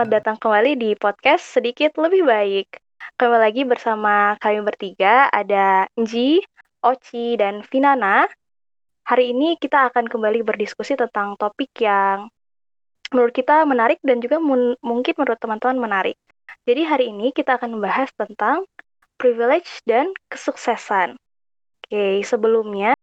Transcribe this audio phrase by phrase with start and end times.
[0.00, 2.72] selamat datang kembali di podcast Sedikit Lebih Baik.
[3.20, 6.40] Kembali lagi bersama kami bertiga, ada Nji,
[6.80, 8.24] Oci, dan Vinana.
[9.04, 12.32] Hari ini kita akan kembali berdiskusi tentang topik yang
[13.12, 14.40] menurut kita menarik dan juga
[14.80, 16.16] mungkin menurut teman-teman menarik.
[16.64, 18.64] Jadi hari ini kita akan membahas tentang
[19.20, 21.20] privilege dan kesuksesan.
[21.84, 22.96] Oke, sebelumnya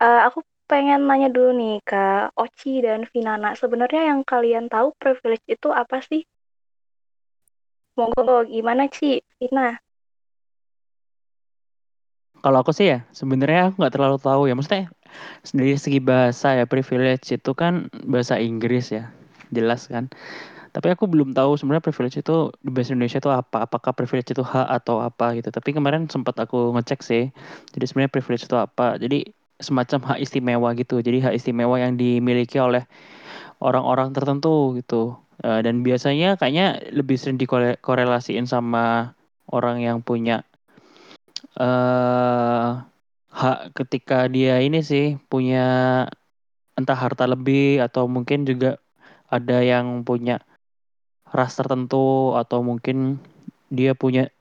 [0.00, 3.54] uh, aku pengen nanya dulu nih ke Oci dan Vinana.
[3.54, 6.26] Sebenarnya yang kalian tahu privilege itu apa sih?
[7.96, 9.24] Monggo, gimana Ci?
[9.40, 9.80] Vina?
[12.44, 14.54] Kalau aku sih ya, sebenarnya aku nggak terlalu tahu ya.
[14.54, 14.92] Maksudnya
[15.56, 19.08] dari segi bahasa ya, privilege itu kan bahasa Inggris ya,
[19.48, 20.12] jelas kan.
[20.76, 23.64] Tapi aku belum tahu sebenarnya privilege itu di bahasa Indonesia itu apa.
[23.64, 25.48] Apakah privilege itu hak atau apa gitu.
[25.48, 27.32] Tapi kemarin sempat aku ngecek sih.
[27.72, 29.00] Jadi sebenarnya privilege itu apa.
[29.00, 29.24] Jadi
[29.60, 31.00] semacam hak istimewa gitu.
[31.00, 32.84] Jadi hak istimewa yang dimiliki oleh
[33.60, 35.16] orang-orang tertentu gitu.
[35.44, 39.12] Uh, dan biasanya kayaknya lebih sering dikorelasiin sama
[39.52, 40.48] orang yang punya
[41.60, 42.80] uh,
[43.36, 46.08] hak ketika dia ini sih punya
[46.76, 48.80] entah harta lebih atau mungkin juga
[49.28, 50.40] ada yang punya
[51.28, 53.20] ras tertentu atau mungkin
[53.68, 54.32] dia punya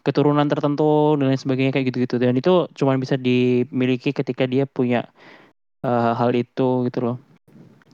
[0.00, 2.16] keturunan tertentu dan lain sebagainya kayak gitu-gitu.
[2.16, 5.08] Dan itu cuma bisa dimiliki ketika dia punya
[5.84, 7.16] uh, hal itu gitu loh.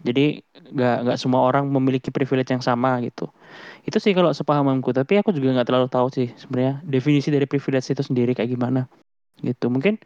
[0.07, 0.39] Jadi
[0.71, 3.27] nggak nggak semua orang memiliki privilege yang sama gitu.
[3.83, 7.91] Itu sih kalau sepahamanku tapi aku juga nggak terlalu tahu sih sebenarnya definisi dari privilege
[7.91, 8.87] itu sendiri kayak gimana
[9.43, 9.67] gitu.
[9.67, 9.99] Mungkin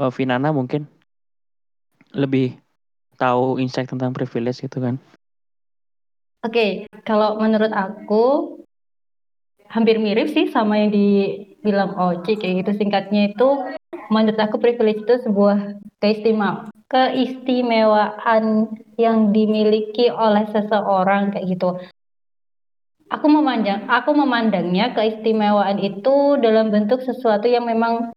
[0.00, 0.88] uh, Vinana mungkin
[2.16, 2.56] lebih
[3.20, 4.96] tahu insight tentang privilege gitu kan.
[6.42, 6.70] Oke okay,
[7.04, 8.56] kalau menurut aku
[9.72, 13.48] hampir mirip sih sama yang dibilang Oci kayak gitu singkatnya itu
[14.12, 18.68] menurut aku privilege itu sebuah keistimewaan keistimewaan
[19.00, 21.80] yang dimiliki oleh seseorang kayak gitu.
[23.08, 28.12] Aku memandang aku memandangnya keistimewaan itu dalam bentuk sesuatu yang memang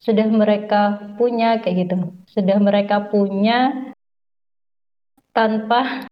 [0.00, 2.16] sudah mereka punya kayak gitu.
[2.32, 3.92] Sudah mereka punya
[5.36, 6.08] tanpa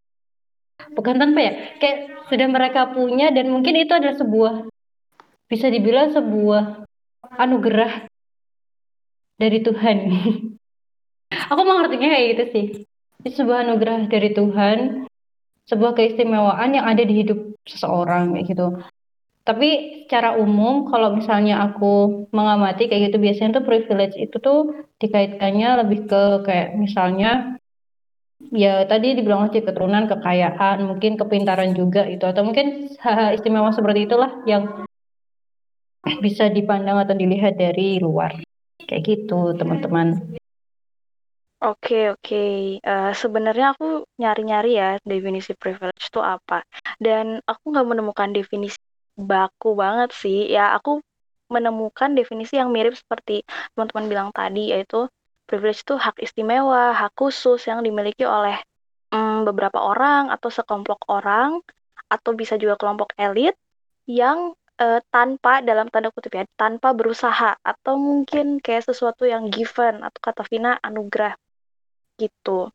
[0.92, 4.54] bukan tanpa ya, kayak sudah mereka punya dan mungkin itu adalah sebuah
[5.46, 6.86] bisa dibilang sebuah
[7.38, 8.10] anugerah
[9.38, 9.96] dari Tuhan.
[11.52, 12.66] Aku mengertinya kayak gitu sih.
[13.22, 15.06] Itu sebuah anugerah dari Tuhan,
[15.66, 18.66] sebuah keistimewaan yang ada di hidup seseorang kayak gitu.
[19.46, 25.86] Tapi secara umum kalau misalnya aku mengamati kayak gitu biasanya tuh privilege itu tuh dikaitkannya
[25.86, 27.54] lebih ke kayak misalnya
[28.52, 32.92] ya tadi dibilang aja keturunan, kekayaan, mungkin kepintaran juga itu atau mungkin
[33.36, 34.86] istimewa seperti itulah yang
[36.22, 38.38] bisa dipandang atau dilihat dari luar.
[38.86, 40.38] Kayak gitu, teman-teman.
[41.64, 42.44] Oke, oke.
[42.84, 46.62] Uh, sebenarnya aku nyari-nyari ya definisi privilege itu apa.
[47.00, 48.78] Dan aku nggak menemukan definisi
[49.18, 50.46] baku banget sih.
[50.52, 51.02] Ya, aku
[51.50, 53.42] menemukan definisi yang mirip seperti
[53.74, 55.10] teman-teman bilang tadi, yaitu
[55.46, 58.58] privilege itu hak istimewa, hak khusus yang dimiliki oleh
[59.14, 61.62] um, beberapa orang atau sekelompok orang
[62.06, 63.54] atau bisa juga kelompok elit
[64.06, 70.02] yang uh, tanpa dalam tanda kutip ya tanpa berusaha atau mungkin kayak sesuatu yang given
[70.02, 71.34] atau kata Vina anugerah
[72.18, 72.70] gitu.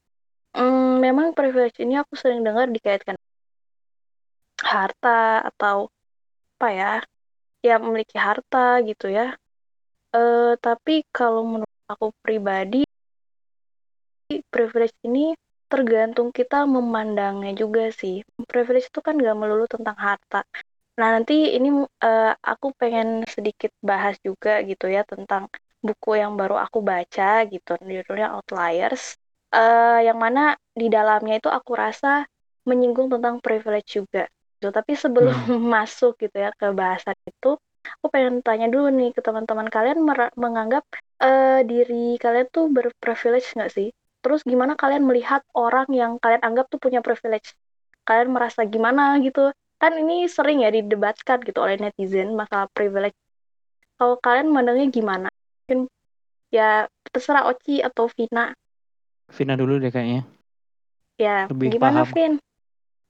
[0.52, 3.16] Hmm, memang privilege ini aku sering dengar dikaitkan
[4.62, 5.88] harta atau
[6.59, 6.94] apa ya
[7.66, 9.34] ya memiliki harta gitu ya
[10.14, 12.88] uh, tapi kalau menurut aku pribadi
[14.47, 15.35] privilege ini
[15.72, 18.24] tergantung kita memandangnya juga sih.
[18.47, 20.44] Privilege itu kan gak melulu tentang harta.
[21.00, 25.47] Nah, nanti ini uh, aku pengen sedikit bahas juga gitu ya tentang
[25.79, 29.16] buku yang baru aku baca gitu, judulnya Outliers.
[29.52, 32.28] Uh, yang mana di dalamnya itu aku rasa
[32.68, 34.28] menyinggung tentang privilege juga.
[34.59, 34.69] Gitu.
[34.69, 35.63] Tapi sebelum hmm.
[35.79, 40.06] masuk gitu ya ke bahasan itu, aku pengen tanya dulu nih ke teman-teman kalian
[40.38, 40.86] menganggap
[41.22, 43.90] uh, diri kalian tuh berprivilege nggak sih?
[44.22, 47.58] Terus gimana kalian melihat orang yang kalian anggap tuh punya privilege?
[48.06, 49.50] Kalian merasa gimana gitu?
[49.82, 53.17] Kan ini sering ya didebatkan gitu oleh netizen masalah privilege.
[53.97, 55.29] Kalau kalian mandangnya gimana?
[55.66, 55.90] Mungkin
[56.53, 58.53] ya terserah Oci atau Vina.
[59.34, 60.26] Vina dulu deh kayaknya.
[61.17, 62.14] Ya, Lebih gimana paham.
[62.14, 62.34] Vin?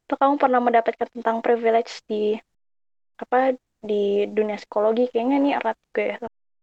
[0.07, 2.36] Atau kamu pernah mendapatkan tentang privilege di
[3.19, 6.18] apa di dunia psikologi kayaknya nih erat juga ya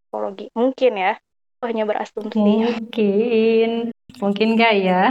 [0.09, 0.47] psikologi.
[0.55, 1.13] Mungkin ya
[1.61, 2.39] oh, hanya berasumsi.
[2.39, 3.71] Mungkin.
[4.23, 5.03] Mungkin gak ya?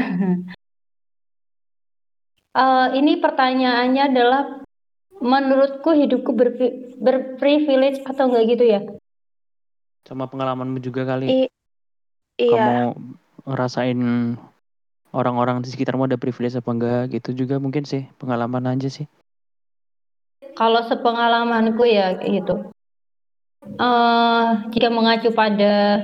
[2.55, 4.43] Uh, ini pertanyaannya adalah
[5.17, 6.55] menurutku hidupku ber
[6.97, 8.81] berprivilege atau enggak gitu ya?
[10.07, 11.27] Sama pengalamanmu juga kali.
[11.27, 11.39] I
[12.37, 12.53] iya.
[12.53, 12.77] kamu
[13.47, 13.99] ngerasain
[15.15, 19.09] orang-orang di sekitarmu ada privilege apa enggak gitu juga mungkin sih pengalaman aja sih
[20.57, 22.73] kalau sepengalamanku ya gitu.
[23.77, 26.01] Uh, jika mengacu pada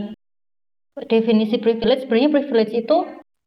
[1.10, 2.98] definisi privilege, sebenarnya privilege itu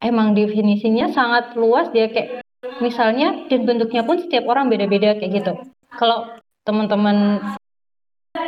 [0.02, 2.42] emang definisinya sangat luas dia kayak
[2.82, 5.52] misalnya dan bentuknya pun setiap orang beda-beda kayak gitu.
[5.94, 6.34] Kalau
[6.66, 7.38] teman-teman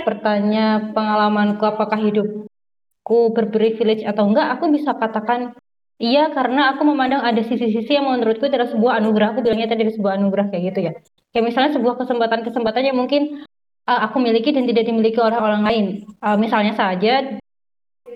[0.03, 5.55] bertanya pengalamanku apakah hidupku berprivilege atau enggak, aku bisa katakan
[6.03, 9.39] iya karena aku memandang ada sisi-sisi yang menurutku adalah sebuah anugerah.
[9.39, 10.93] Aku bilangnya tadi sebuah anugerah kayak gitu ya.
[11.33, 13.45] Kayak misalnya sebuah kesempatan-kesempatan yang mungkin
[13.85, 15.87] uh, aku miliki dan tidak dimiliki oleh orang lain.
[16.21, 17.39] Uh, misalnya saja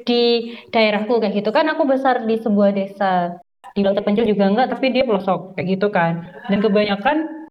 [0.03, 3.39] di daerahku kayak gitu kan aku besar di sebuah desa
[3.73, 7.47] di luar terpencil juga enggak tapi dia pelosok kayak gitu kan dan kebanyakan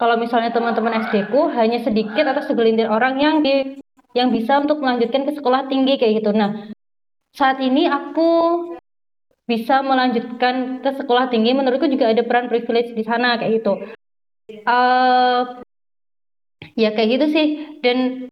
[0.00, 3.76] kalau misalnya teman-teman SD ku hanya sedikit atau segelintir orang yang di
[4.16, 6.34] yang bisa untuk melanjutkan ke sekolah tinggi kayak gitu.
[6.34, 6.72] Nah,
[7.36, 8.30] saat ini aku
[9.46, 13.76] bisa melanjutkan ke sekolah tinggi menurutku juga ada peran privilege di sana kayak gitu.
[14.66, 15.62] Uh,
[16.74, 17.46] ya kayak gitu sih.
[17.84, 18.28] Dan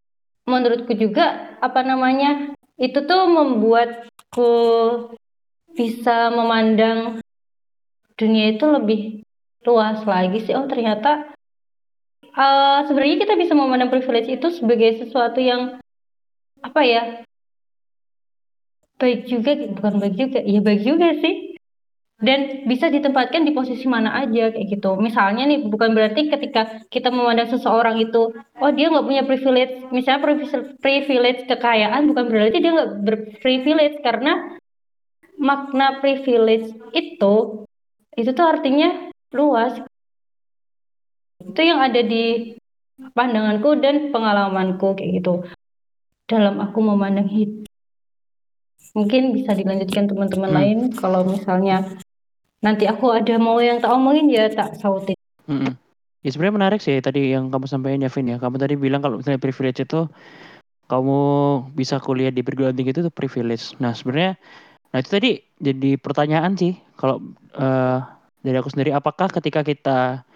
[0.48, 4.52] menurutku juga apa namanya itu tuh membuatku
[5.74, 7.20] bisa memandang
[8.18, 9.00] dunia itu lebih
[9.62, 10.54] luas lagi sih.
[10.56, 11.30] Oh ternyata
[12.34, 15.78] uh, sebenarnya kita bisa memandang privilege itu sebagai sesuatu yang
[16.58, 17.02] apa ya
[18.98, 21.47] baik juga bukan baik juga ya baik juga sih
[22.18, 24.98] dan bisa ditempatkan di posisi mana aja kayak gitu.
[24.98, 29.86] Misalnya nih bukan berarti ketika kita memandang seseorang itu oh dia nggak punya privilege.
[29.94, 30.26] Misalnya
[30.82, 34.58] privilege kekayaan bukan berarti dia nggak berprivilege karena
[35.38, 37.62] makna privilege itu
[38.18, 39.78] itu tuh artinya luas.
[41.38, 42.58] Itu yang ada di
[43.14, 45.46] pandanganku dan pengalamanku kayak gitu.
[46.26, 47.70] Dalam aku memandang hidup.
[48.98, 50.58] Mungkin bisa dilanjutkan teman-teman hmm.
[50.58, 51.86] lain kalau misalnya
[52.58, 55.14] nanti aku ada mau yang tak omongin ya tak sautin.
[55.46, 55.72] Mm -mm.
[56.26, 58.37] ya sebenarnya menarik sih tadi yang kamu sampaikan ya Vin ya.
[58.43, 60.10] Kamu tadi bilang kalau misalnya privilege itu
[60.88, 61.20] kamu
[61.76, 63.78] bisa kuliah di perguruan tinggi itu tuh privilege.
[63.78, 64.37] Nah sebenarnya
[64.88, 66.75] nah itu tadi jadi pertanyaan sih.
[66.99, 67.22] Kalau
[67.55, 67.99] uh,
[68.43, 70.26] dari aku sendiri apakah ketika kita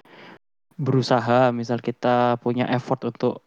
[0.78, 3.44] berusaha misal kita punya effort untuk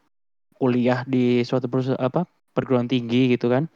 [0.56, 2.24] kuliah di suatu perusahaan apa
[2.56, 3.68] perguruan tinggi gitu kan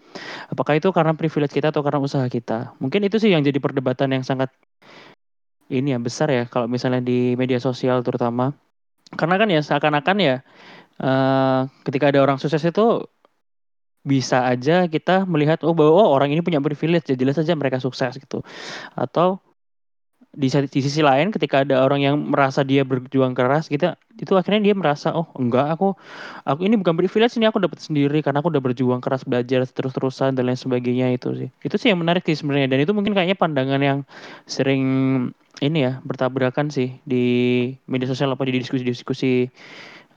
[0.47, 2.79] apakah itu karena privilege kita atau karena usaha kita?
[2.79, 4.53] Mungkin itu sih yang jadi perdebatan yang sangat
[5.69, 8.53] ini ya besar ya kalau misalnya di media sosial terutama.
[9.09, 10.35] Karena kan ya seakan-akan ya
[11.01, 13.05] uh, ketika ada orang sukses itu
[14.05, 17.81] bisa aja kita melihat oh bahwa oh, orang ini punya privilege ya jelas saja mereka
[17.81, 18.45] sukses gitu.
[18.93, 19.41] Atau
[20.29, 24.61] di, di sisi lain ketika ada orang yang merasa dia berjuang keras gitu itu akhirnya
[24.61, 25.97] dia merasa oh enggak aku
[26.45, 30.37] aku ini bukan privilege ini aku dapat sendiri karena aku udah berjuang keras belajar terus-terusan
[30.37, 31.49] dan lain sebagainya itu sih.
[31.63, 33.99] Itu sih yang menarik sih sebenarnya dan itu mungkin kayaknya pandangan yang
[34.45, 34.83] sering
[35.63, 37.25] ini ya bertabrakan sih di
[37.89, 39.49] media sosial apa di diskusi-diskusi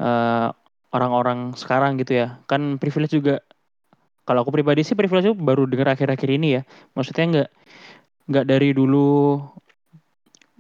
[0.03, 0.53] uh,
[0.93, 2.43] orang-orang sekarang gitu ya.
[2.50, 3.41] Kan privilege juga
[4.26, 6.62] kalau aku pribadi sih privilege itu baru dengar akhir-akhir ini ya.
[6.99, 7.49] Maksudnya enggak
[8.23, 9.41] nggak dari dulu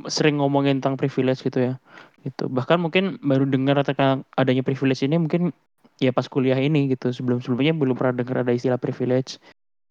[0.08, 1.74] sering ngomongin tentang privilege gitu ya.
[2.22, 2.46] Gitu.
[2.46, 5.50] Bahkan mungkin baru dengar tentang adanya privilege ini mungkin
[5.98, 7.10] ya pas kuliah ini gitu.
[7.10, 9.42] Sebelum sebelumnya belum pernah dengar ada istilah privilege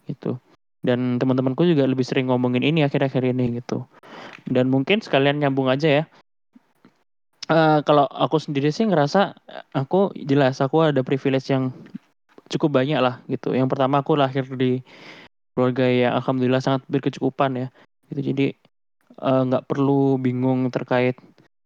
[0.08, 0.40] gitu.
[0.81, 3.86] Dan teman-temanku juga lebih sering ngomongin ini akhir-akhir ini gitu.
[4.50, 6.03] Dan mungkin sekalian nyambung aja ya.
[7.51, 9.36] Uh, kalau aku sendiri sih ngerasa
[9.75, 11.75] aku jelas aku ada privilege yang
[12.48, 13.51] cukup banyak lah gitu.
[13.53, 14.82] Yang pertama aku lahir di
[15.53, 17.68] keluarga yang alhamdulillah sangat berkecukupan ya.
[18.10, 18.22] Gitu.
[18.34, 18.46] Jadi
[19.20, 21.18] nggak uh, perlu bingung terkait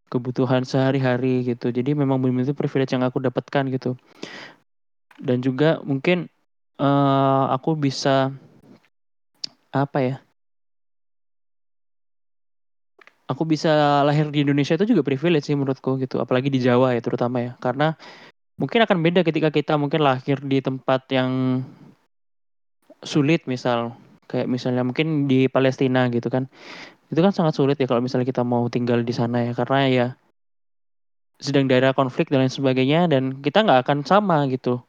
[0.10, 1.74] kebutuhan sehari-hari gitu.
[1.74, 3.98] Jadi memang benar-benar itu privilege yang aku dapatkan gitu.
[5.20, 6.30] Dan juga mungkin
[6.80, 8.32] uh, aku bisa
[9.74, 10.16] apa ya?
[13.26, 17.02] Aku bisa lahir di Indonesia itu juga privilege sih menurutku gitu, apalagi di Jawa ya
[17.02, 17.52] terutama ya.
[17.58, 17.98] Karena
[18.56, 21.62] mungkin akan beda ketika kita mungkin lahir di tempat yang
[23.04, 26.50] sulit misal kayak misalnya mungkin di Palestina gitu kan
[27.10, 30.08] itu kan sangat sulit ya kalau misalnya kita mau tinggal di sana ya karena ya
[31.40, 34.80] sedang daerah konflik dan lain sebagainya dan kita nggak akan sama gitu.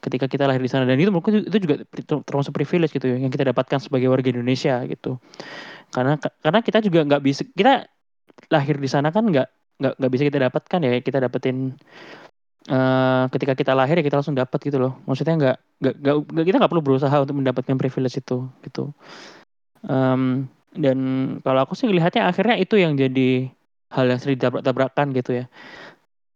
[0.00, 0.88] Ketika kita lahir di sana.
[0.88, 1.84] Dan itu menurutku itu juga
[2.24, 5.20] termasuk privilege gitu ya yang kita dapatkan sebagai warga Indonesia gitu.
[5.92, 7.84] Karena karena kita juga nggak bisa kita
[8.48, 9.48] lahir di sana kan nggak
[9.80, 11.76] nggak nggak bisa kita dapatkan ya kita dapetin
[12.72, 14.96] uh, ketika kita lahir ya kita langsung dapat gitu loh.
[15.04, 15.56] Maksudnya nggak
[16.00, 18.96] nggak kita nggak perlu berusaha untuk mendapatkan privilege itu gitu.
[19.84, 20.98] Um, dan
[21.42, 23.50] kalau aku sih lihatnya akhirnya itu yang jadi
[23.90, 25.46] hal yang sering tabrak-tabrakan gitu ya.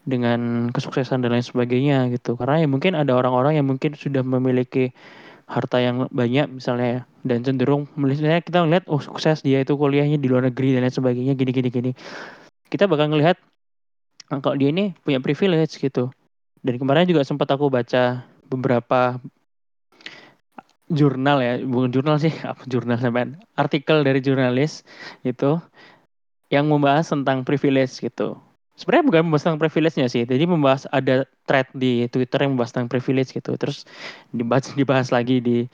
[0.05, 2.37] Dengan kesuksesan dan lain sebagainya gitu.
[2.37, 4.93] Karena ya mungkin ada orang-orang yang mungkin sudah memiliki
[5.49, 7.00] harta yang banyak misalnya ya.
[7.25, 10.93] Dan cenderung misalnya kita melihat oh sukses dia itu kuliahnya di luar negeri dan lain
[10.93, 11.91] sebagainya gini gini gini
[12.69, 13.41] kita bakal ngelihat
[14.33, 16.09] Nah, kalau dia ini punya privilege gitu.
[16.64, 19.21] Dan kemarin juga sempat aku baca beberapa
[20.95, 24.87] jurnal ya, bukan jurnal sih, apa jurnal sampean, artikel dari jurnalis
[25.27, 25.59] itu
[26.49, 28.39] yang membahas tentang privilege gitu.
[28.75, 32.91] Sebenarnya bukan membahas tentang privilege-nya sih, jadi membahas ada thread di Twitter yang membahas tentang
[32.91, 33.87] privilege gitu, terus
[34.35, 35.67] dibahas dibahas lagi di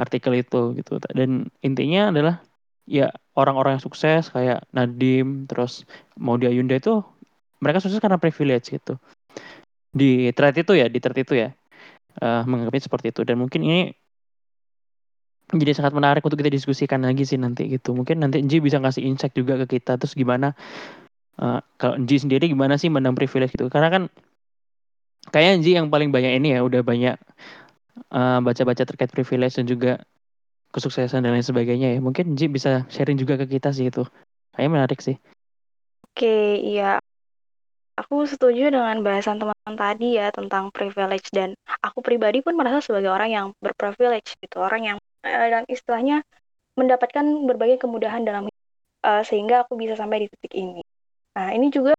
[0.00, 0.96] artikel itu gitu.
[1.12, 2.40] Dan intinya adalah
[2.88, 5.84] ya orang-orang yang sukses kayak Nadim, terus
[6.16, 7.04] Maudy Ayunda itu
[7.60, 8.96] mereka sukses karena privilege gitu.
[9.92, 11.52] Di thread itu ya, di thread itu ya,
[12.22, 13.28] uh, menganggapnya seperti itu.
[13.28, 13.92] Dan mungkin ini
[15.48, 17.96] jadi sangat menarik untuk kita diskusikan lagi sih nanti gitu.
[17.96, 20.52] Mungkin nanti Nji bisa ngasih insight juga ke kita terus gimana
[21.40, 23.72] uh, kalau Nji sendiri gimana sih menang privilege gitu.
[23.72, 24.02] Karena kan
[25.32, 27.16] kayaknya Nji yang paling banyak ini ya udah banyak
[28.12, 30.04] uh, baca-baca terkait privilege dan juga
[30.76, 32.00] kesuksesan dan lain sebagainya ya.
[32.04, 34.04] Mungkin Nji bisa sharing juga ke kita sih itu.
[34.52, 35.16] Kayaknya menarik sih.
[36.12, 37.00] Oke, iya.
[37.98, 43.10] Aku setuju dengan bahasan teman-teman tadi ya tentang privilege dan aku pribadi pun merasa sebagai
[43.10, 46.22] orang yang berprivilege gitu, orang yang dan istilahnya
[46.78, 48.46] mendapatkan berbagai kemudahan dalam
[49.02, 50.82] uh, sehingga aku bisa sampai di titik ini.
[51.34, 51.94] Nah, ini juga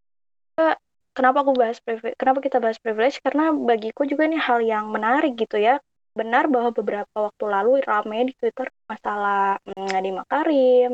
[1.15, 5.35] kenapa aku bahas privilege, kenapa kita bahas privilege karena bagiku juga ini hal yang menarik
[5.35, 5.79] gitu ya.
[6.15, 10.91] Benar bahwa beberapa waktu lalu ramai di Twitter masalah hmm, Nadiem Makarim,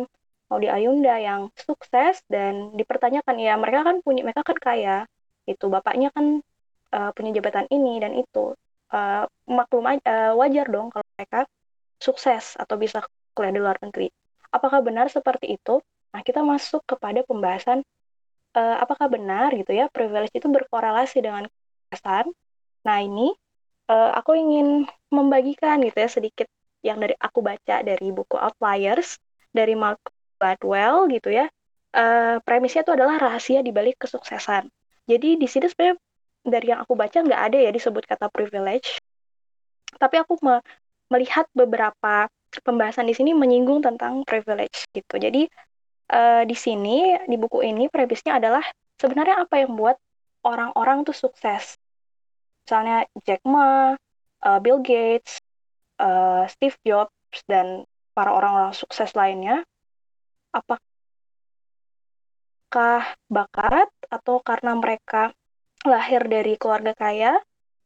[0.50, 4.98] Maudi Ayunda yang sukses dan dipertanyakan ya mereka kan punya mereka kan kaya
[5.50, 6.41] itu bapaknya kan
[6.94, 8.53] uh, punya jabatan ini dan itu
[8.94, 11.50] uh, maklum uh, wajar dong kalau mereka
[11.99, 13.03] sukses atau bisa
[13.35, 14.11] kuliah di luar negeri.
[14.51, 15.83] Apakah benar seperti itu?
[16.15, 17.83] Nah, kita masuk kepada pembahasan
[18.55, 21.43] uh, apakah benar gitu ya privilege itu berkorelasi dengan
[21.91, 22.31] kesuksesan.
[22.87, 23.35] Nah, ini
[23.91, 26.47] uh, aku ingin membagikan gitu ya sedikit
[26.85, 29.19] yang dari aku baca dari buku Outliers
[29.51, 31.51] dari Malcolm Gladwell gitu ya.
[31.95, 34.67] Uh, premisnya itu adalah rahasia di balik kesuksesan.
[35.07, 35.95] Jadi di sini sebenarnya
[36.43, 38.99] dari yang aku baca nggak ada ya disebut kata privilege.
[39.95, 40.35] Tapi aku
[41.09, 42.27] melihat beberapa
[42.63, 45.19] pembahasan di sini menyinggung tentang privilege gitu.
[45.19, 45.47] Jadi
[46.12, 48.63] uh, di sini di buku ini premisnya adalah
[49.00, 49.97] sebenarnya apa yang buat
[50.45, 51.75] orang-orang tuh sukses.
[52.65, 53.93] Misalnya Jack Ma,
[54.45, 55.41] uh, Bill Gates,
[56.01, 57.85] uh, Steve Jobs dan
[58.15, 59.62] para orang-orang sukses lainnya.
[60.55, 60.79] Apakah
[63.27, 65.35] bakat atau karena mereka
[65.83, 67.35] lahir dari keluarga kaya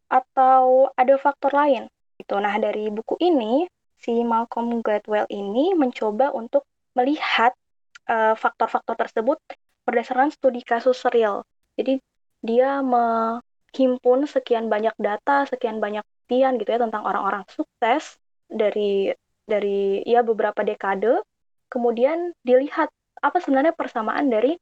[0.07, 1.89] atau ada faktor lain?
[2.29, 2.37] Gitu.
[2.37, 3.65] Nah, dari buku ini,
[3.97, 6.61] si Malcolm Gladwell ini mencoba untuk
[6.93, 7.57] melihat
[8.05, 9.41] uh, faktor-faktor tersebut
[9.89, 11.41] berdasarkan studi kasus real.
[11.73, 11.97] Jadi,
[12.45, 19.09] dia menghimpun sekian banyak data, sekian banyak buktian gitu ya tentang orang-orang sukses dari
[19.49, 21.25] dari ya beberapa dekade.
[21.73, 22.93] Kemudian dilihat
[23.25, 24.53] apa sebenarnya persamaan dari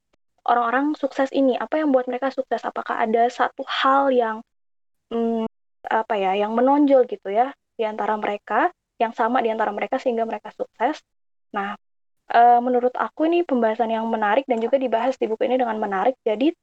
[0.47, 2.63] orang-orang sukses ini, apa yang buat mereka sukses?
[2.63, 4.39] Apakah ada satu hal yang
[5.11, 5.46] hmm,
[6.07, 10.23] apa ya yang menonjol gitu ya di antara mereka yang sama di antara mereka sehingga
[10.23, 11.03] mereka sukses.
[11.51, 11.75] Nah,
[12.31, 16.15] e, menurut aku ini pembahasan yang menarik dan juga dibahas di buku ini dengan menarik.
[16.23, 16.55] Jadi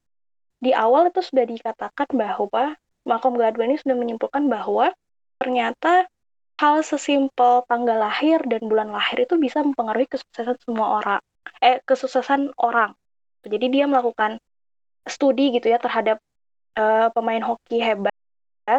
[0.65, 2.73] di awal itu sudah dikatakan bahwa
[3.05, 4.97] Malcolm Gladwell ini sudah menyimpulkan bahwa
[5.37, 6.09] ternyata
[6.57, 11.21] hal sesimpel tanggal lahir dan bulan lahir itu bisa mempengaruhi kesuksesan semua orang.
[11.61, 12.97] Eh, kesuksesan orang.
[13.45, 14.41] Jadi dia melakukan
[15.05, 16.17] studi gitu ya terhadap
[16.81, 18.17] uh, pemain hoki hebat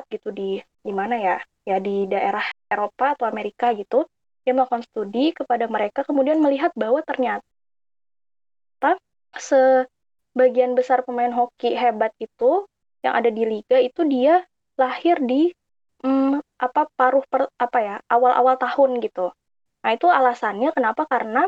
[0.10, 1.38] gitu di di mana ya?
[1.66, 4.06] Ya di daerah Eropa atau Amerika gitu.
[4.46, 7.42] Dia melakukan studi kepada mereka kemudian melihat bahwa ternyata
[9.40, 12.66] sebagian besar pemain hoki hebat itu
[13.04, 14.42] yang ada di liga itu dia
[14.76, 15.54] lahir di
[16.04, 19.32] hmm, apa paruh per, apa ya awal-awal tahun gitu.
[19.86, 21.06] Nah itu alasannya kenapa?
[21.06, 21.46] Karena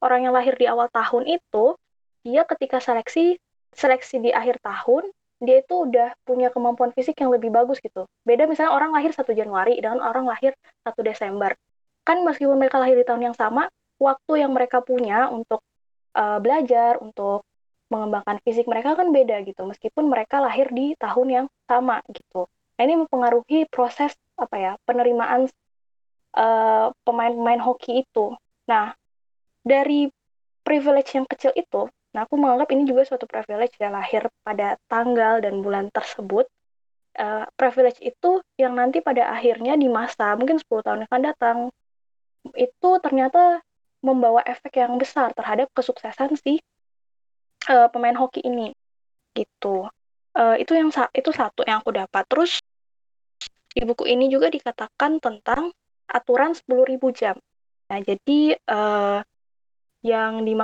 [0.00, 1.76] orang yang lahir di awal tahun itu
[2.24, 3.36] dia ketika seleksi
[3.74, 5.10] seleksi di akhir tahun
[5.44, 8.04] dia itu udah punya kemampuan fisik yang lebih bagus gitu.
[8.24, 10.52] Beda misalnya orang lahir 1 Januari dengan orang lahir
[10.84, 11.56] 1 Desember.
[12.04, 15.64] Kan meskipun mereka lahir di tahun yang sama, waktu yang mereka punya untuk
[16.16, 17.44] uh, belajar, untuk
[17.88, 19.64] mengembangkan fisik mereka kan beda gitu.
[19.64, 22.50] Meskipun mereka lahir di tahun yang sama gitu.
[22.74, 25.46] Nah, ini mempengaruhi proses apa ya penerimaan
[26.34, 28.34] pemain pemain-pemain hoki itu.
[28.66, 28.90] Nah,
[29.62, 30.10] dari
[30.66, 35.42] privilege yang kecil itu, Nah, aku menganggap ini juga suatu privilege ya lahir pada tanggal
[35.42, 36.46] dan bulan tersebut.
[37.14, 41.58] Uh, privilege itu yang nanti pada akhirnya di masa mungkin 10 tahun yang akan datang
[42.58, 43.62] itu ternyata
[44.02, 46.58] membawa efek yang besar terhadap kesuksesan si
[47.70, 48.74] uh, pemain hoki ini
[49.34, 49.86] gitu.
[50.34, 52.26] Uh, itu yang itu satu yang aku dapat.
[52.26, 52.58] Terus
[53.74, 55.74] di buku ini juga dikatakan tentang
[56.06, 57.34] aturan 10.000 jam.
[57.90, 59.18] Nah, jadi uh,
[60.04, 60.63] yang dimaksud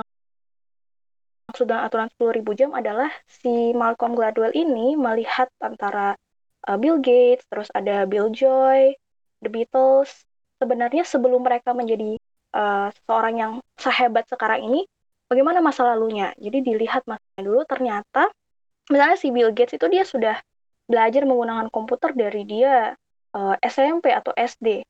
[1.51, 6.15] dimaksud dengan aturan 10.000 jam adalah si Malcolm Gladwell ini melihat antara
[6.63, 8.95] uh, Bill Gates, terus ada Bill Joy,
[9.43, 10.23] The Beatles.
[10.63, 12.15] Sebenarnya sebelum mereka menjadi
[12.55, 14.87] uh, seorang yang sehebat sekarang ini,
[15.27, 16.31] bagaimana masa lalunya?
[16.39, 18.31] Jadi dilihat masanya dulu ternyata
[18.87, 20.39] misalnya si Bill Gates itu dia sudah
[20.87, 22.95] belajar menggunakan komputer dari dia
[23.35, 24.87] uh, SMP atau SD.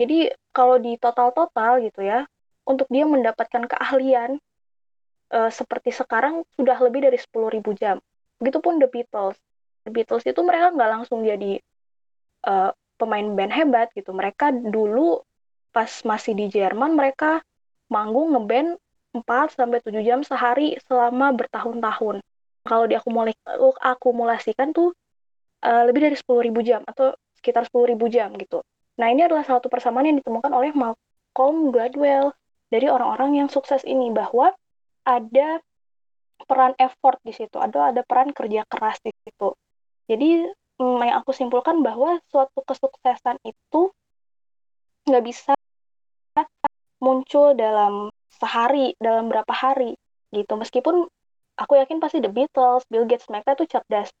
[0.00, 2.24] Jadi kalau di total-total gitu ya,
[2.64, 4.40] untuk dia mendapatkan keahlian
[5.30, 7.96] uh, seperti sekarang sudah lebih dari 10.000 jam.
[8.42, 9.38] Begitupun The Beatles.
[9.86, 11.58] The Beatles itu mereka nggak langsung jadi
[12.46, 12.70] uh,
[13.00, 14.12] pemain band hebat gitu.
[14.12, 15.22] Mereka dulu
[15.70, 17.40] pas masih di Jerman mereka
[17.90, 18.76] manggung ngeband
[19.14, 22.22] 4 sampai 7 jam sehari selama bertahun-tahun.
[22.62, 24.94] Kalau diakumulasikan tuh
[25.64, 28.60] uh, lebih dari 10.000 jam atau sekitar 10.000 jam gitu.
[29.00, 32.36] Nah, ini adalah salah satu persamaan yang ditemukan oleh Malcolm Gladwell
[32.68, 34.52] dari orang-orang yang sukses ini bahwa
[35.04, 35.60] ada
[36.44, 39.52] peran effort di situ, ada ada peran kerja keras di situ.
[40.08, 40.48] Jadi
[40.80, 43.92] mm, yang aku simpulkan bahwa suatu kesuksesan itu
[45.08, 45.52] nggak bisa
[47.00, 49.96] muncul dalam sehari, dalam berapa hari
[50.30, 50.54] gitu.
[50.56, 51.08] Meskipun
[51.56, 54.12] aku yakin pasti The Beatles, Bill Gates, mereka tuh cerdas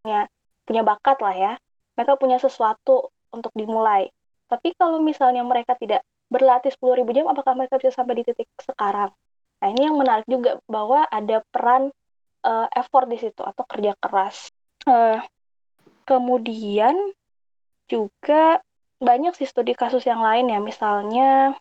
[0.00, 0.26] punya
[0.64, 1.52] punya bakat lah ya.
[1.98, 4.08] Mereka punya sesuatu untuk dimulai.
[4.50, 9.10] Tapi kalau misalnya mereka tidak berlatih 10.000 jam, apakah mereka bisa sampai di titik sekarang?
[9.60, 11.92] Nah, ini yang menarik juga bahwa ada peran
[12.44, 14.48] uh, effort di situ atau kerja keras.
[14.88, 15.20] Uh,
[16.08, 16.96] kemudian
[17.84, 18.64] juga
[19.00, 21.52] banyak sih studi kasus yang lain ya, misalnya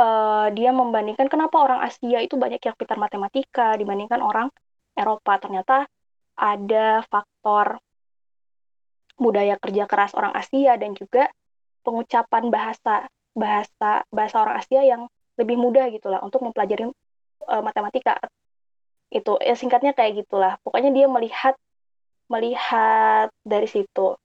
[0.00, 4.48] uh, dia membandingkan kenapa orang Asia itu banyak yang pintar matematika dibandingkan orang
[4.96, 5.36] Eropa.
[5.36, 5.84] Ternyata
[6.38, 7.82] ada faktor
[9.18, 11.26] budaya kerja keras orang Asia dan juga
[11.82, 16.90] pengucapan bahasa bahasa bahasa orang Asia yang lebih mudah gitulah untuk mempelajari
[17.46, 18.18] uh, matematika.
[19.08, 20.58] Itu ya singkatnya kayak gitulah.
[20.66, 21.54] Pokoknya dia melihat
[22.28, 24.18] melihat dari situ.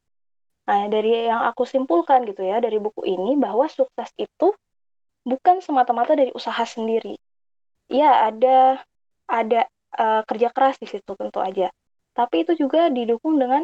[0.67, 4.51] Nah dari yang aku simpulkan gitu ya dari buku ini bahwa sukses itu
[5.23, 7.15] bukan semata-mata dari usaha sendiri.
[7.87, 8.83] Ya ada
[9.29, 11.71] ada uh, kerja keras di situ tentu aja.
[12.13, 13.63] Tapi itu juga didukung dengan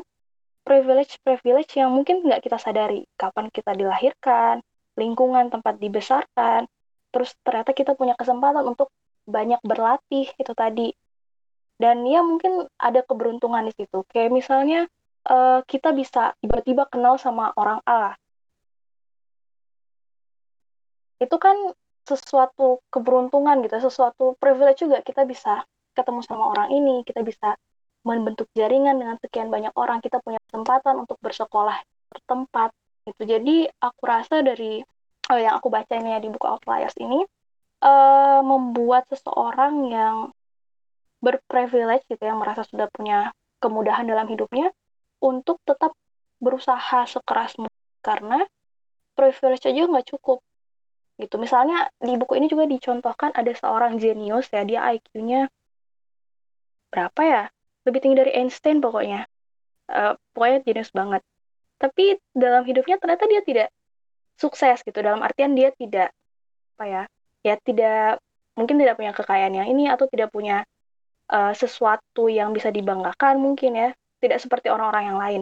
[0.64, 3.04] privilege-privilege yang mungkin nggak kita sadari.
[3.20, 4.64] Kapan kita dilahirkan
[5.00, 6.68] lingkungan tempat dibesarkan
[7.10, 8.94] terus ternyata kita punya kesempatan untuk
[9.26, 10.90] banyak berlatih itu tadi.
[11.80, 14.04] Dan ya mungkin ada keberuntungan di situ.
[14.12, 14.80] Kayak misalnya
[15.30, 18.18] uh, kita bisa tiba-tiba kenal sama orang A.
[21.24, 21.56] Itu kan
[22.04, 25.00] sesuatu keberuntungan gitu sesuatu privilege juga.
[25.06, 25.64] Kita bisa
[25.96, 27.56] ketemu sama orang ini kita bisa
[28.08, 30.04] membentuk jaringan dengan sekian banyak orang.
[30.04, 32.74] Kita punya kesempatan untuk bersekolah bertempat
[33.06, 34.82] itu jadi aku rasa dari
[35.30, 37.22] oh, yang aku baca ini ya di buku Outliers ini
[37.86, 40.16] uh, membuat seseorang yang
[41.20, 44.72] berprivilege gitu yang merasa sudah punya kemudahan dalam hidupnya
[45.20, 45.94] untuk tetap
[46.40, 47.78] berusaha sekeras mungkin.
[48.00, 48.40] Karena
[49.14, 50.40] privilege aja nggak cukup.
[51.20, 51.36] Gitu.
[51.36, 55.52] Misalnya di buku ini juga dicontohkan ada seorang jenius ya dia IQ-nya
[56.90, 57.44] berapa ya?
[57.84, 59.28] Lebih tinggi dari Einstein pokoknya.
[59.92, 61.22] Uh, pokoknya jenius banget.
[61.80, 63.68] Tapi dalam hidupnya ternyata dia tidak
[64.40, 65.00] sukses gitu.
[65.04, 66.16] Dalam artian dia tidak
[66.80, 67.04] apa ya
[67.44, 68.24] ya tidak
[68.56, 70.64] mungkin tidak punya kekayaan yang ini atau tidak punya
[71.28, 73.90] uh, sesuatu yang bisa dibanggakan mungkin ya.
[74.20, 75.42] Tidak seperti orang-orang yang lain.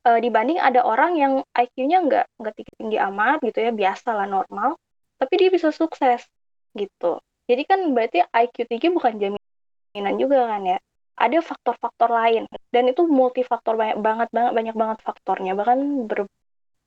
[0.00, 4.24] Uh, dibanding ada orang yang IQ-nya nggak nggak tinggi tinggi amat gitu ya biasa lah
[4.24, 4.80] normal
[5.20, 6.24] tapi dia bisa sukses
[6.72, 7.20] gitu.
[7.44, 10.78] Jadi kan berarti IQ tinggi bukan jaminan juga kan ya.
[11.20, 15.52] Ada faktor-faktor lain dan itu multifaktor banyak banget banget banyak banget faktornya.
[15.52, 16.24] Bahkan ber,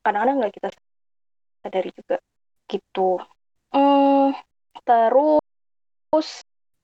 [0.04, 0.70] kadang-kadang nggak kita
[1.64, 2.18] sadari juga
[2.68, 3.10] gitu.
[3.74, 4.36] Hmm,
[4.84, 6.30] terus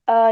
[0.07, 0.31] uh,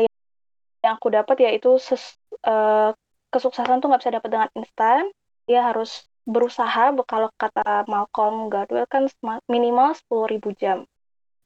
[0.81, 2.15] yang aku dapat yaitu ses,
[2.47, 2.95] uh,
[3.29, 5.03] kesuksesan tuh nggak bisa dapat dengan instan.
[5.45, 9.07] Dia harus berusaha kalau kata Malcolm Gladwell kan
[9.47, 10.83] minimal 10.000 jam.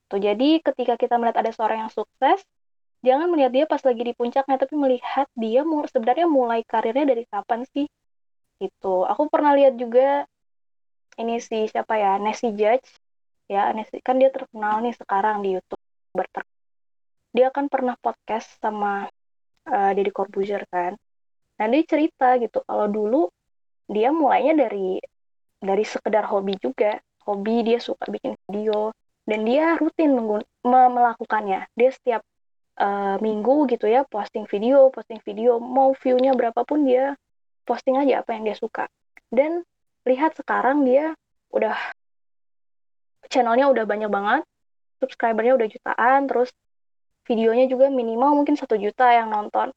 [0.09, 2.41] Tuh jadi ketika kita melihat ada seorang yang sukses
[3.01, 7.65] jangan melihat dia pas lagi di puncaknya tapi melihat dia sebenarnya mulai karirnya dari kapan
[7.73, 7.85] sih?
[8.61, 10.25] Itu aku pernah lihat juga
[11.19, 12.15] ini si siapa ya?
[12.21, 12.87] Nessie Judge.
[13.51, 15.81] Ya Nessie kan dia terkenal nih sekarang di YouTube
[16.15, 16.45] berter.
[17.35, 19.07] Dia kan pernah podcast sama
[19.67, 20.95] uh, Deddy Corbuzier kan.
[21.59, 23.27] Nah dia cerita gitu kalau dulu
[23.91, 24.99] dia mulainya dari
[25.59, 26.99] dari sekedar hobi juga.
[27.21, 28.89] Hobi dia suka bikin video
[29.29, 30.17] dan dia rutin
[30.65, 31.69] melakukannya.
[31.77, 32.25] Dia setiap
[32.81, 37.13] uh, minggu gitu ya posting video posting video mau viewnya berapapun dia
[37.67, 38.89] posting aja apa yang dia suka.
[39.29, 39.63] Dan
[40.07, 41.13] lihat sekarang dia
[41.53, 41.77] udah
[43.29, 44.43] channelnya udah banyak banget
[45.01, 46.49] subscribernya udah jutaan terus
[47.25, 49.69] videonya juga minimal mungkin satu juta yang nonton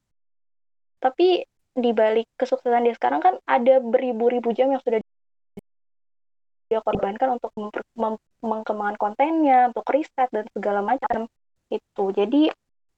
[0.99, 5.03] tapi di balik kesuksesan dia sekarang kan ada beribu-ribu jam yang sudah
[6.65, 7.53] dia korbankan untuk
[8.41, 11.29] mengembangkan kontennya, untuk riset dan segala macam
[11.69, 12.03] itu.
[12.09, 12.49] Jadi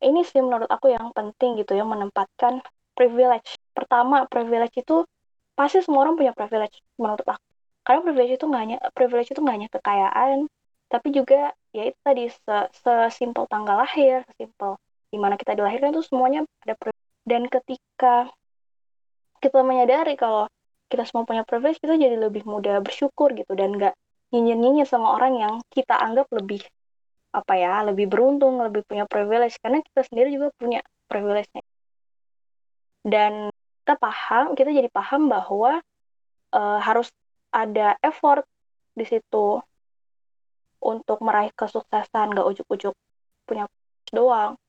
[0.08, 2.64] ini sih menurut aku yang penting gitu ya menempatkan
[2.96, 3.60] privilege.
[3.76, 5.04] Pertama, privilege itu
[5.58, 7.48] pasti semua orang punya privilege menurut aku.
[7.82, 10.38] Karena privilege itu nggak hanya privilege itu nggak hanya kekayaan,
[10.88, 12.30] tapi juga ya itu tadi
[12.84, 14.78] sesimpel tanggal lahir, sesimpel
[15.10, 17.10] di mana kita dilahirkan itu semuanya ada privilege.
[17.28, 18.30] Dan ketika
[19.42, 20.46] kita menyadari kalau
[20.88, 23.94] kita semua punya privilege kita jadi lebih mudah bersyukur gitu dan nggak
[24.32, 26.64] nyinyir-nyinyir sama orang yang kita anggap lebih
[27.36, 30.80] apa ya lebih beruntung lebih punya privilege karena kita sendiri juga punya
[31.12, 31.64] privilege-nya
[33.04, 33.52] dan
[33.88, 35.80] kita paham kita jadi paham bahwa
[36.52, 37.08] uh, harus
[37.56, 38.44] ada effort
[38.92, 39.64] di situ
[40.84, 42.92] untuk meraih kesuksesan gak ujuk-ujuk
[43.48, 43.64] punya
[44.12, 44.60] doang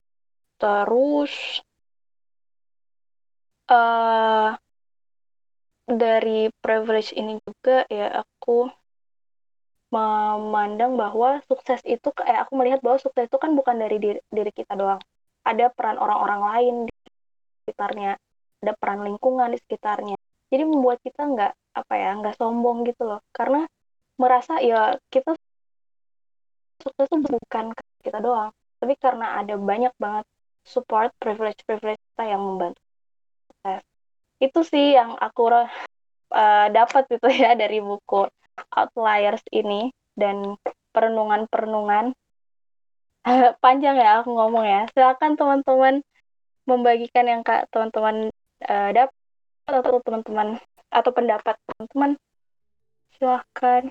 [0.62, 1.66] terus
[3.66, 4.54] uh,
[5.90, 8.70] dari privilege ini juga ya aku
[9.90, 14.52] memandang bahwa sukses itu kayak aku melihat bahwa sukses itu kan bukan dari diri, diri
[14.52, 15.00] kita doang.
[15.48, 16.94] Ada peran orang-orang lain di
[17.64, 18.20] sekitarnya,
[18.62, 20.16] ada peran lingkungan di sekitarnya.
[20.49, 23.68] Jadi membuat kita nggak apa ya nggak sombong gitu loh, karena
[24.18, 25.37] merasa ya kita
[26.83, 28.51] sukses itu bukan kita doang,
[28.83, 30.25] tapi karena ada banyak banget
[30.66, 32.81] support privilege privilege kita yang membantu
[33.47, 33.83] sukses
[34.38, 38.27] itu sih yang aku uh, dapat gitu ya dari buku
[38.75, 40.59] Outliers ini dan
[40.90, 42.11] perenungan-perenungan.
[43.62, 44.83] Panjang ya aku ngomong ya.
[44.90, 46.03] Silakan teman-teman
[46.66, 48.35] membagikan yang kak teman-teman
[48.66, 49.14] uh, dapat
[49.68, 50.49] atau teman-teman
[50.88, 52.11] atau pendapat teman-teman.
[53.18, 53.83] Silahkan.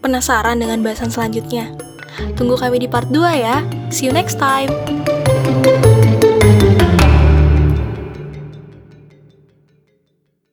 [0.00, 1.72] Penasaran dengan bahasan selanjutnya?
[2.38, 3.62] Tunggu kami di part 2 ya.
[3.90, 4.70] See you next time